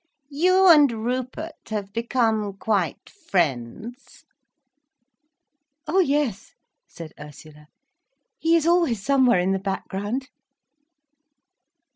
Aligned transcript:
"You 0.31 0.67
and 0.67 0.91
Rupert 1.05 1.53
have 1.69 1.93
become 1.93 2.53
quite 2.57 3.07
friends?" 3.07 4.25
"Oh 5.85 5.99
yes," 5.99 6.55
said 6.87 7.13
Ursula. 7.19 7.67
"He 8.39 8.55
is 8.55 8.65
always 8.65 8.99
somewhere 8.99 9.37
in 9.39 9.51
the 9.51 9.59
background." 9.59 10.29